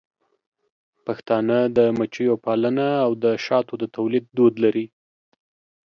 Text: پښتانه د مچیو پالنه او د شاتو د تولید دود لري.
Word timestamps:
پښتانه 1.05 1.57
د 1.77 1.79
مچیو 1.97 2.35
پالنه 2.45 2.87
او 3.05 3.11
د 3.23 3.25
شاتو 3.45 3.73
د 3.81 3.83
تولید 3.95 4.25
دود 4.37 4.53
لري. 4.63 4.85